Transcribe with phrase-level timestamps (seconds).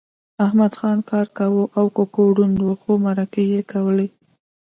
[0.45, 4.07] احمدخان کار کاوه او ککو ړوند و خو مرکې یې کولې